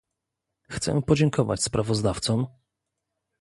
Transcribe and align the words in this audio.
Chcę 0.69 1.01
podziękować 1.01 1.61
sprawozdawcom 1.63 2.47